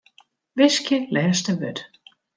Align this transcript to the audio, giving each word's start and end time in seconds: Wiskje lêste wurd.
Wiskje 0.57 0.97
lêste 1.13 1.53
wurd. 1.59 1.77